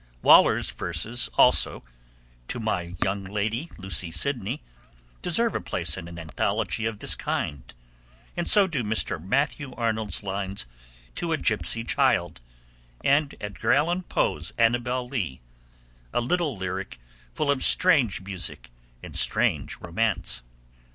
[0.23, 1.83] Waller's verses also,
[2.47, 4.63] To My Young Lady Lucy Sidney,
[5.21, 7.71] deserve a place in an anthology of this kind,
[8.35, 9.23] and so do Mr.
[9.23, 10.65] Matthew Arnold's lines
[11.13, 12.41] To a Gipsy Child,
[13.03, 15.39] and Edgar Allan Poe's Annabel Lee,
[16.11, 16.99] a little lyric
[17.35, 18.71] full of strange music
[19.03, 20.41] and strange romance.